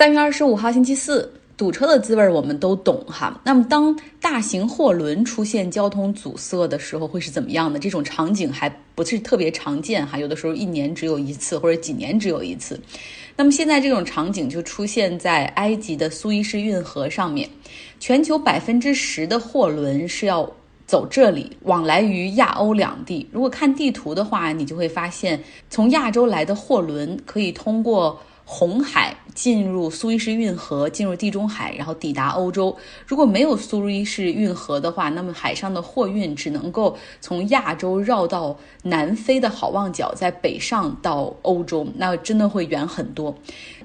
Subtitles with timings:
[0.00, 3.38] 三月二十五号星期四，堵车的滋味我们都懂哈。
[3.44, 7.78] 那么当大型货轮出现交通阻塞的时候，会是怎么样的？
[7.78, 12.80] 这种场景还不是特别常见哈，有的时候一年只有一次，或者几年只有一次。
[13.36, 17.46] 那么现在这种场景就出现在埃及的苏伊士运河上面，
[17.98, 20.50] 全球百分之十的货轮是要
[20.86, 23.28] 走这里，往来于亚欧两地。
[23.30, 25.38] 如果看地图的话，你就会发现，
[25.68, 28.18] 从亚洲来的货轮可以通过。
[28.52, 32.76] 红海进入苏伊士运河，进入地中海，然后抵达欧洲。
[33.06, 43.38] 如果没有苏伊士运河的话，那么海上的货运只能够从亚洲绕到南非的好望角，在北上到欧洲，那真的会远很多。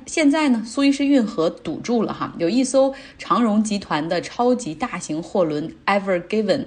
[0.08, 6.66] 现在呢，苏伊士运河堵住了哈，有一艘长荣集团的超级大型货轮 Ever Given，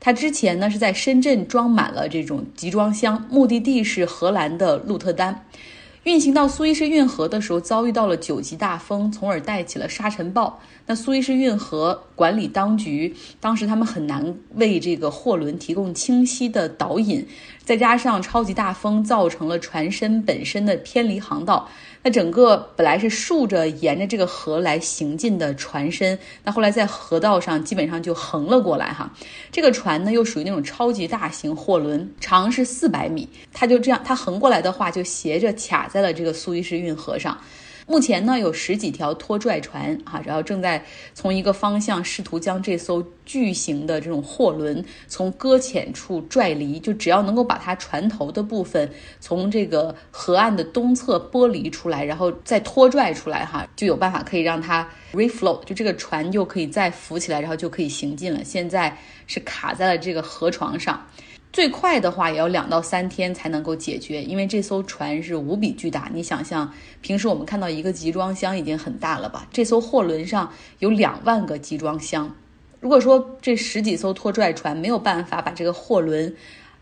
[0.00, 5.46] 它之前呢是在深圳装满了这种集装箱，目的地是荷兰的鹿特丹。
[6.06, 10.60] 运行到苏伊士运河的时候，遭遇到了九级大风，从而带起了沙尘暴。
[10.86, 17.26] 那苏伊士运河管理当局当时他们很难为这个货轮提供清晰的导引，
[17.64, 21.68] 再加上超级大风造成了船身本身的偏离航道。
[22.06, 29.12] 那整个本来是竖着沿着这个河来行进的船身，那后来在河道上基本上就横了过来哈。
[29.50, 37.36] 这个船呢又属于那种超级大型货轮，长是四百米，它就这样，它横过来的话就斜着卡在了这个苏伊士运河上。
[37.86, 40.84] 目前呢，有十几条拖拽船啊，然后正在
[41.14, 46.80] 从一个方向试图将这艘巨型的这种货轮从搁浅处拽离。
[46.80, 58.42] 就只要能够把它船头的部分从这个河岸的东侧剥离出来，然后再拖拽出来，哈，就有办法可以让它 refloat，就这个船就可以再浮起来，然后就可以行进了。
[58.42, 58.98] 现在
[59.28, 61.06] 是卡在了这个河床上。
[61.52, 66.10] 最快的话也要两到三天才能够解决，因为这艘船是无比巨大。
[66.12, 69.46] 你想象，平时我们看到一个集装箱已经很大了吧？
[69.50, 72.30] 这艘货轮上有两万个集装箱。
[72.78, 76.32] 如果说这十几艘拖拽船没有办法把这个货轮，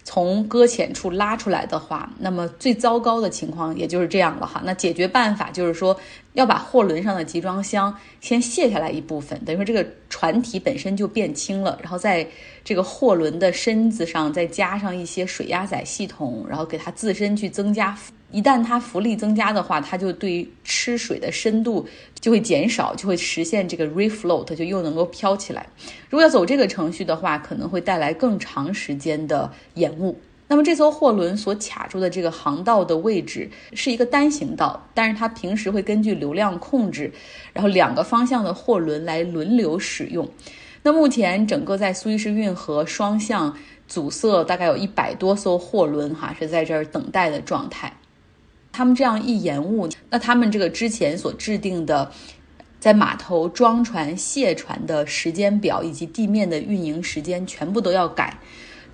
[0.03, 4.61] 从搁浅处拉出来的话，那么最糟糕的情况也就是这样了哈。
[4.64, 5.96] 那解决办法就是说，
[6.34, 12.27] 要把货轮上的集装箱先卸下来一部分，等于说这个船体本身就变轻了，然后在
[12.62, 17.96] 这个货轮的身子上再加上一些水压载系统，然后给它自身去增加。
[18.33, 21.86] 一旦它浮力增加的话，它就对于吃水的深度
[22.18, 25.64] 就会减少，就会实现这个 refloat，就又能够飘起来。
[26.11, 30.18] 如果要走这个程序的话，可能会带来更长时间的延误。
[30.47, 37.11] 那么这艘货轮所卡住的这个航道的位置是一个单行道，但是它平时会根据流量控制，
[37.53, 40.29] 然后两个方向的货轮来轮流使用。
[40.83, 43.57] 那目前整个在苏伊士运河双向
[43.89, 47.97] 阻塞，大概有一百多艘货轮哈是在这儿等待的状态。
[48.71, 52.13] 他们这样一延误，那他们这个之前所制定的
[52.79, 58.39] 在码头装船卸船的时间表以及地面的运营时间全部都要改。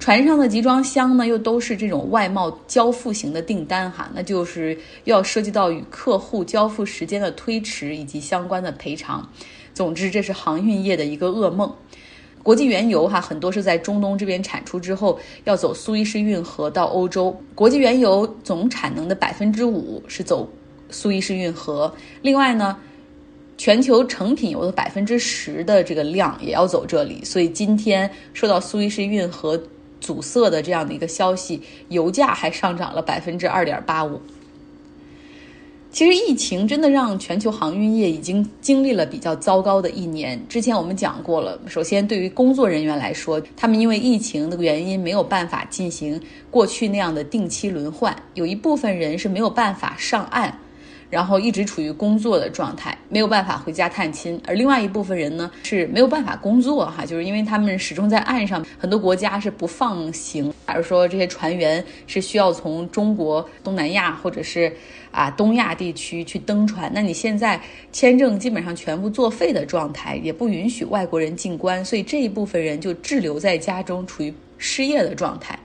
[0.01, 9.29] 船上的集装箱呢，又都是这种外贸交付型的订单哈，那就是要涉及到与客户交付时间的推迟以及相关的赔偿。
[9.75, 11.71] 总之，这是航运业的一个噩梦。
[12.43, 17.39] 国际原油哈很多是在中东这边产出之后，要走苏伊士运河到欧洲。
[17.55, 20.49] 国际原油总产能的百分之五是走
[20.89, 21.95] 苏伊士运河。
[22.23, 22.75] 另外呢，
[23.59, 27.23] 全球成品油的百分之十的这个量也要走这里。
[27.23, 29.63] 所以今天受到苏伊士运河
[30.01, 34.21] 阻塞的这样的一个消息，油价还上涨了百分之二点八五。
[35.93, 40.41] 其实疫情真的让全球航运业已经经历了比较糟糕的一年。
[40.49, 50.57] 之前我们讲过了，首先对于工作人员来说，他们因为疫情的原因没有办法进行过去那样的定期轮换，有一部分人是没有办法上岸。
[51.11, 64.73] 然后一直处于工作的状态，没有办法回家探亲，而另外一部分人呢是没有办法工作哈，就是因为他们始终在岸上，很多国家是不放行，假如说这些船员是需要从中国、东南亚或者是
[65.11, 67.61] 啊东亚地区去登船，那你现在
[67.91, 75.59] 签证基本上全部作废的状态，也不允许外国人进关，所以这一部分人就滞留在家中，处于失业的状态。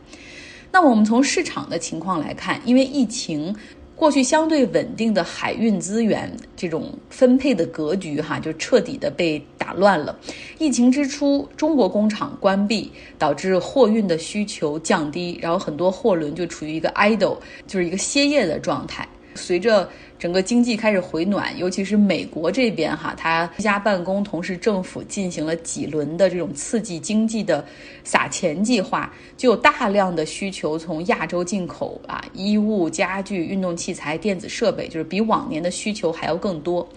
[0.71, 3.55] 那我们从市场的情况来看，因为疫情。
[3.95, 10.13] 过去相对稳定的海运资源这种分配的格局，哈，就彻底的被打乱了。
[10.59, 19.07] 疫情之初，中国工厂关闭，导致货运的需求降低，然后很多货轮就处于一个 idle，就是一个歇业的状态。
[19.35, 19.87] 随着
[20.17, 27.63] 整个经济开始回暖，尤其是美国这边哈，它居家办公，同时政府进行了几轮的这种刺激经济的
[28.03, 36.87] 撒钱计划，就有大量的需求从亚洲进口啊，衣物、家具、运动器材、电子设备，就是比往年的需求还要更多。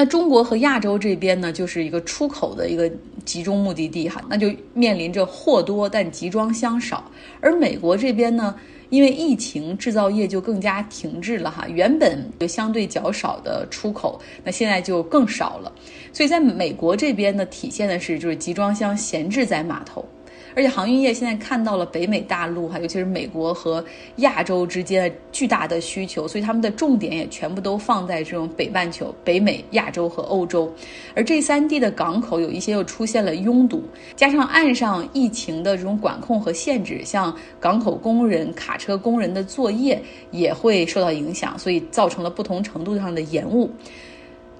[0.00, 2.88] 那中国和亚洲这边呢，就是一个出口的一个
[3.24, 7.10] 集中目的地哈，那就面临着货多但集装箱少。
[7.40, 8.54] 而美国这边呢，
[8.90, 15.72] 因为疫情，制造业就更加停滞了哈，原本就相对较少的出口，那现在就更少了。
[16.12, 20.08] 所以在美国这边呢，体现的是就是集装箱闲置在码头。
[20.54, 23.84] 而且航运业现在看到了北美大陆哈，尤其是美国和
[24.16, 30.72] 亚洲之间的巨大的需求，所以他们的重点也全部都放在这种北半球、北美、亚洲和欧洲。
[31.14, 33.82] 而这三地的港口有一些又出现了拥堵，
[34.16, 43.70] 加上岸上疫情的这种管控和限制，像港口工人、卡车工人的作业也会受到影响，所以造成了不同程度上的延误。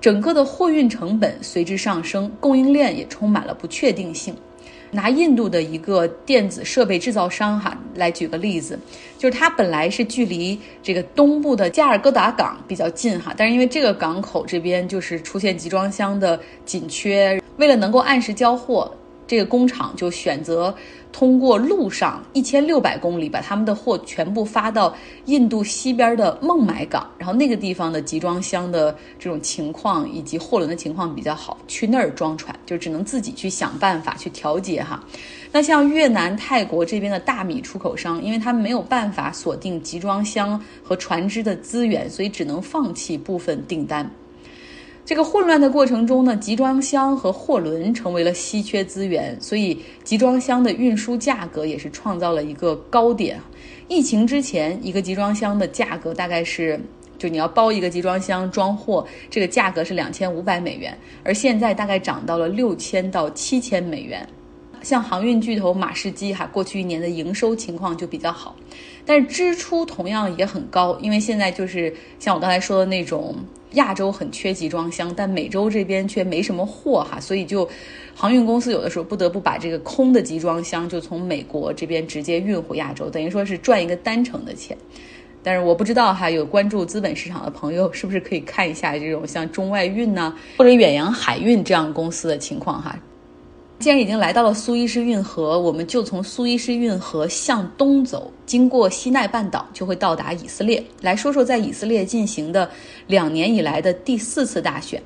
[0.00, 4.32] 整个的货运成本随之上升，供应链也充满了不确定性。
[4.90, 8.78] 拿印度的一个电子设备制造商哈来举个例子，
[9.16, 18.92] 就是它本来是距离这个东部的加尔各答港比较近哈，但是因为这个港口这边就是出现集装箱的紧缺，为了能够按时交货。
[19.26, 20.74] 这个工厂就选择
[21.12, 24.94] 通过路上一千六百公里，把他们的货全部发到
[25.24, 35.02] 印度西边的孟买港，然后那个地方的集装箱的这种情况以及货轮的情况比较好，去那儿装船就只能自己去想办法去调节哈。
[35.50, 44.08] 那像越南、泰国这边的大米出口商，因为他们没有办法锁定集装箱和船只的资源，所以只能放弃部分订单。
[45.08, 53.40] 这个混乱的过程中呢，集装箱和货轮成为了稀缺资源，所以集装箱的运输价格也是创造了一个高点。
[53.88, 56.78] 疫情之前，一个集装箱的价格大概是，
[57.16, 60.94] 就你要包一个集装箱装货，这个价格是两千五百美元，
[61.24, 64.28] 而现在大概涨到了六千到七千美元。
[64.82, 68.54] 像航运巨头马士基哈，过去一年的营收情况就比较好，
[69.06, 73.34] 但是支出同样也很高，因为现在就是像我刚才说的那种。
[73.72, 77.68] 亚洲很缺集装箱，但美洲这边却没什么货哈，所以就
[78.14, 84.76] 航运公司有的时候不得不把这个空的集装箱就从美国这边直接运回亚洲，等于说是赚一个单程的钱。
[85.42, 92.98] 但是我不知道哈，有关注资本市场的朋友是不是可以看一下这种像中外运呢，或者远洋海运这样公司的情况哈。
[93.78, 100.82] 既然已经来到了苏伊士运河，我们就从苏伊士运河向东走，经过西奈半岛，就会到达以色列。
[101.00, 102.68] 来说说在以色列进行的
[103.06, 105.00] 两年以来的第四次大选。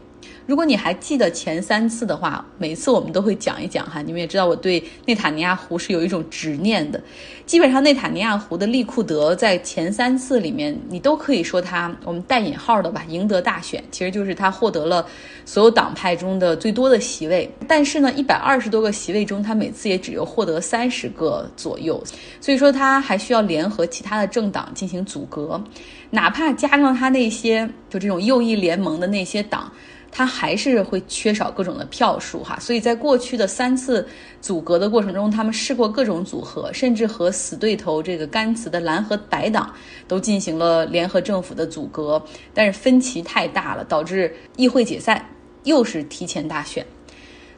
[0.47, 4.03] 如果你还记得前三次的话，每次我们都会讲一讲哈。
[4.03, 7.00] 你们也知道我对内塔尼亚胡是有一种执念的。
[7.47, 15.06] 基本上内塔尼亚胡的利库德在前三次里面，你都可以说他我们带引号的吧，赢得大选，其实就是他获得了
[15.44, 17.49] 所有党派中的最多的席位。
[17.69, 22.03] 但是呢，一百二十多个席位中，他每次也只有获得三十个左右，
[22.41, 25.62] 所以说他还需要联合其他的政党进行阻隔，
[26.11, 29.71] 哪怕加上他那些就这种右翼联盟的那些党。
[30.14, 34.06] 他还是会缺少各种的票数哈，所以在过去的三次
[34.43, 39.75] 阻隔的过程中，他们试过各种组合，甚至和死对头这个甘茨的蓝和白党
[40.06, 42.23] 都进行了联合政府的阻隔，
[42.53, 45.26] 但是分歧太大了，导致议会解散，
[45.64, 46.87] 又是提前大选。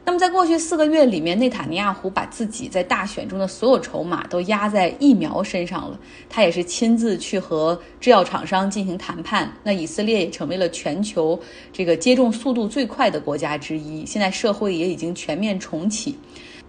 [0.07, 5.99] 那么，在过去四个月里面，内塔尼亚胡把自己在大选中的所有筹码都压在疫苗身上了。
[6.29, 9.51] 他也是亲自去和制药厂商进行谈判。
[9.63, 11.39] 那以色列也成为了全球
[11.73, 14.05] 这个接种速度最快的国家之一。
[14.05, 16.15] 现在社会也已经全面重启。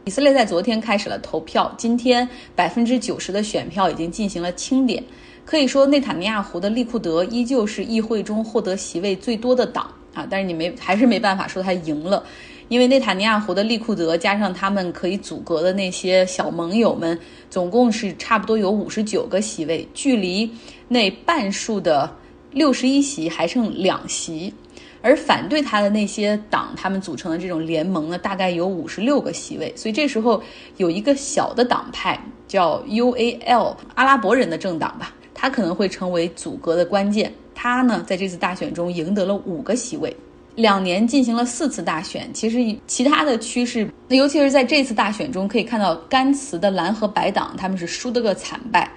[0.06, 5.04] 以色列在昨天开始了投票，今天百分之九十的选票已经进行了清点。
[5.44, 12.24] 可以说，内塔尼亚胡的利库德依旧是议会中获得席位最多的党啊，但是你没还是没办法说他赢了。
[12.68, 17.18] 因为内塔尼亚胡的利库德加上他们可以阻隔的那些小盟友们，
[17.48, 20.50] 总共是差不多有五十九个席位，距离
[20.88, 22.10] 那半数的
[22.50, 24.52] 六十一席还剩两席。
[25.02, 29.72] 而反对他的那些党，他们组成的这种联盟呢，大概有五十六个席位。
[29.76, 30.42] 所以这时候
[30.78, 37.32] 有一个小的党派叫 UAL 阿拉伯人的政党吧，他可能会成为阻隔的关键。
[37.54, 40.16] 他呢，在这次大选中赢得了五个席位。
[40.56, 48.90] 两年进行了四次大选，其实其他的趋势，尤其是在这次大选中，可以看到甘茨的蓝和白党他们是输得个惨败。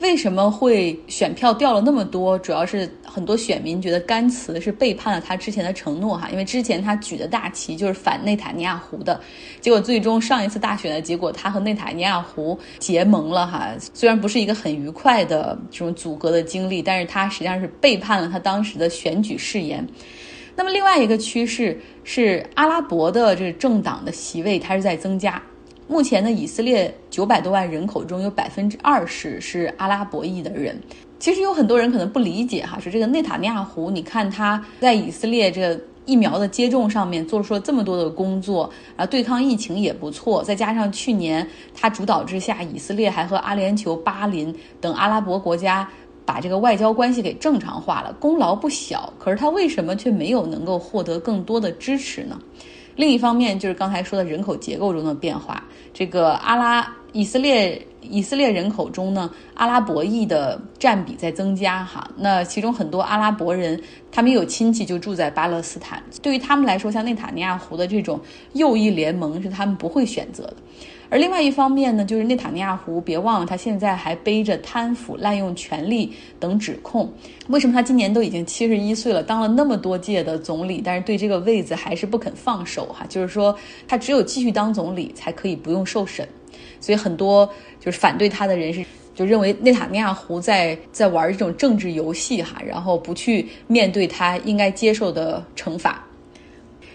[0.00, 2.36] 为什么会选票掉了那么多？
[2.38, 9.18] 主要是很多选民觉得甘茨是背叛了他之前的承诺哈，因为之前他举的大旗就是反内塔尼亚胡的，
[9.60, 13.70] 结果最终上一次大选的结果，他和内塔尼亚胡结盟了哈。
[13.94, 19.86] 虽然不是一个很愉快的这种阻隔的经历，但是他实际上是背叛了他当时的选举誓言。
[20.56, 25.42] 那么另外一个趋势是阿拉伯的这个政党的席位，它是在增加。
[25.86, 30.80] 目前呢，以色列九百多万人口中有百分之二十是阿拉伯裔的人。
[31.18, 40.42] 其实有很多人可能不理解哈，说这个内塔尼亚胡，你看他在以色列这疫苗的接种上面做出了这么多的工作，啊，对抗疫情也不错。
[40.42, 45.88] 再加上去年他主导之下，以色列还和阿联酋、巴林等阿拉伯国家
[46.24, 49.12] 把这个外交关系给正常化了，功劳不小。
[49.18, 52.38] 可是他为什么却没有能够获得更多的支持呢？
[52.96, 57.80] 另一方面，就是刚才说的人口结构中的变化，这个阿拉以色列。
[58.06, 62.06] 以色列人口中呢，阿拉伯裔的占比在增加哈。
[62.18, 66.02] 那其中很多阿拉伯人，他们有亲戚就住在巴勒斯坦。
[66.20, 68.20] 对于他们来说，像内塔尼亚胡的这种
[68.52, 70.56] 右翼联盟是他们不会选择的。
[71.14, 77.08] 而另外一方面呢，就是内塔尼亚胡，别忘了他现在还背着贪腐、滥用权力等指控。
[77.46, 83.06] 为什么他今年都已经七十一岁了，当了那么多届的总理，但是对这个位子还是不肯放手哈？
[83.08, 83.56] 就是说，
[83.86, 86.28] 他只有继续当总理，才可以不用受审。
[86.80, 96.04] 所以很多就是反对他的人是就认为内塔尼亚胡在在玩这种政治游戏哈，然后不去面对他应该接受的惩罚。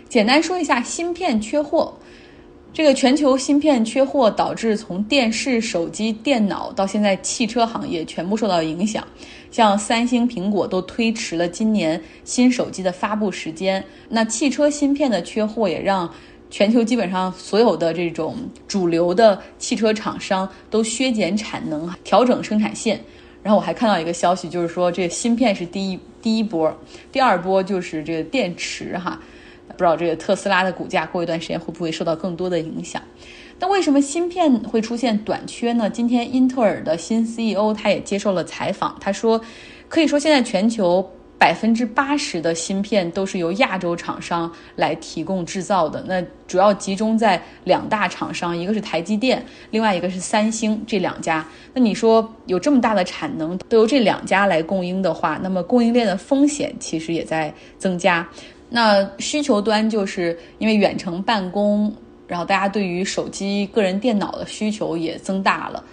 [0.10, 1.94] 简单说一下，芯片缺货，
[2.74, 9.06] 这个全球芯片缺货导致从电视、手机、电脑到现在汽车行业全部受到影响，
[9.52, 13.84] 像三星、苹果都推迟了今年新手机的发布时间。
[14.10, 16.10] 那汽车芯片的缺货也让。
[16.52, 18.36] 全球基本上所有的这种
[18.68, 23.00] 主流的汽车厂商都削减产能，调整生产线。
[23.44, 26.76] 然后我还看到一个消息，就是说这个芯片是第一第一波，
[27.12, 29.22] 第二波就是这个电池哈。
[29.70, 33.02] 不知道这个特斯拉的股价过一段时间会不会受到更多的影响？
[33.60, 35.90] 那为什么芯片会出现短缺呢？
[35.90, 39.40] 今天英特尔的新 CEO 他也接受了采访，他说，
[39.88, 41.10] 可以说现在全球。
[41.40, 51.48] 百分之八十的芯片都是由亚洲厂商来提供制造的，那主要集中在两大厂商，一个是台积电，另外一个是三星这两家。
[51.74, 58.28] 那你说有这么大的产能都由这两家来供应的话，那么供应链的风险其实也在增加。
[58.70, 61.92] 那需求端就是因为远程办公，
[62.28, 65.84] 然后大家对于手机、个人电脑的需求也增大了。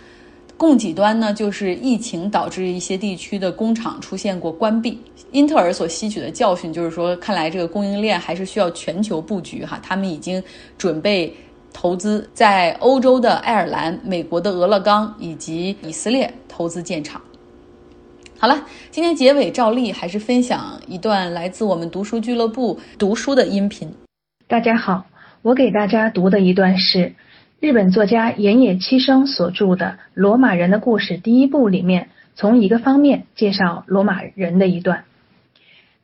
[0.59, 4.99] 供给端呢，就是疫情导致一些地区的工厂出现过关闭。
[5.33, 9.79] 英特尔所吸取的教训就是说，看来这个供应链还是需要全球布局哈。
[9.83, 10.43] 他们已经
[10.79, 11.35] 准备
[11.75, 17.21] 投资在欧洲的爱尔兰、美国的俄勒冈以及以色列投资建厂。
[18.39, 23.91] 好了，今天结尾照例还是分享一段来自我们读书俱乐部读书的音频。
[24.47, 25.07] 大家好，
[25.41, 27.15] 我给大家读的一段是。
[27.61, 35.05] 日本作家岩野七生所著的《罗马人的故事》第一部里面，从一个方面介绍罗马人的一段：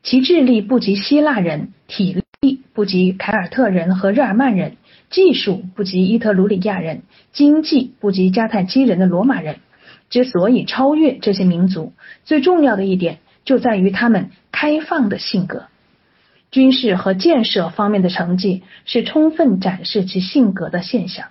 [0.01, 4.77] 其智力不及希腊人，体力不及凯尔特人和日耳曼人，
[5.11, 9.57] 技术不及伊特鲁里亚人，经济不及迦太基人的罗马人，
[10.13, 11.91] 之所以超越这些民族，
[12.23, 15.63] 最重要的一点就在于他们开放的性格。
[16.51, 21.29] 军事和建设方面的成绩是充分展示其性格的现象。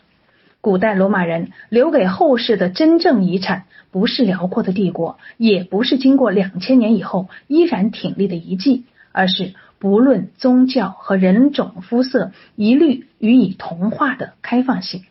[0.61, 15.05] 古代罗马人留给后世的真正遗产，不是辽阔的帝国，也不是经过两千年以后依然挺立的遗迹，而是不论宗教和人种肤色，一律予以同化的开放性。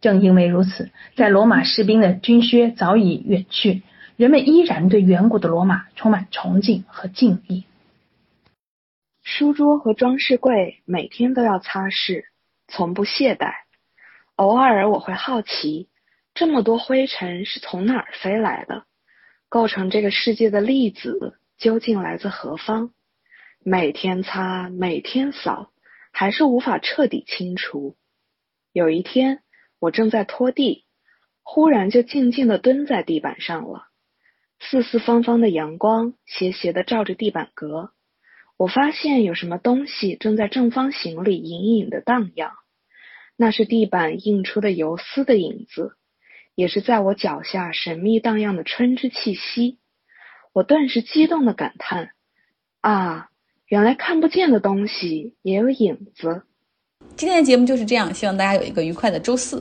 [0.00, 3.82] 正因为如此，在罗马士兵的军靴早已远去，
[4.16, 7.64] 人们依然对远古的罗马充满崇敬和敬意。
[9.22, 12.24] 书桌和装饰柜每天都要擦拭，
[12.66, 13.52] 从不懈怠。
[14.36, 15.88] 偶尔我会好奇，
[16.32, 18.84] 这么多灰尘是从哪儿飞来的？
[19.48, 22.92] 构成这个世界的粒子究竟来自何方？
[23.64, 25.70] 每天擦，每天扫，
[26.12, 27.96] 还是无法彻底清除。
[28.72, 29.40] 有一天，
[29.80, 30.84] 我正在拖地，
[31.42, 33.84] 忽然就静静地蹲在地板上了。
[34.60, 37.92] 四四方方的阳光斜斜地照着地板格，
[38.56, 42.52] 我发现有什么东西正在正方形里隐隐的荡漾。
[43.36, 45.92] 那是地板映出的游丝的影子，
[46.56, 49.78] 也是在我脚下神秘荡漾的春之气息。
[50.52, 52.10] 我顿时激动的感叹
[52.82, 53.28] ：“啊，
[53.68, 56.42] 原来看不见的东西也有影子。”
[57.16, 59.60] 今天的节目就是这样，希望大家有一个愉快的周四。